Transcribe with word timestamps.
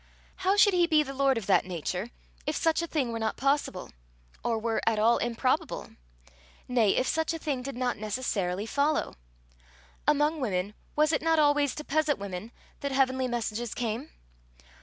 How 0.37 0.57
should 0.57 0.73
he 0.73 0.87
be 0.87 1.03
the 1.03 1.13
Lord 1.13 1.37
of 1.37 1.45
that 1.45 1.63
nature 1.63 2.09
if 2.47 2.55
such 2.55 2.81
a 2.81 2.87
thing 2.87 3.11
were 3.11 3.19
not 3.19 3.37
possible, 3.37 3.91
or 4.43 4.57
were 4.57 4.81
at 4.87 4.97
all 4.97 5.19
improbable 5.19 5.91
nay, 6.67 6.95
if 6.95 7.05
such 7.07 7.35
a 7.35 7.37
thing 7.37 7.61
did 7.61 7.77
not 7.77 7.97
necessarily 7.97 8.65
follow? 8.65 9.13
Among 10.07 10.39
women, 10.39 10.73
was 10.95 11.11
it 11.11 11.21
not 11.21 11.37
always 11.37 11.75
to 11.75 11.83
peasant 11.83 12.17
women 12.17 12.51
that 12.79 12.91
heavenly 12.91 13.27
messages 13.27 13.75
came? 13.75 14.09